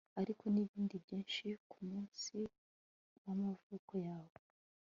[0.21, 2.37] ariko nibindi byinshi kumunsi
[3.23, 4.35] wamavuko yawe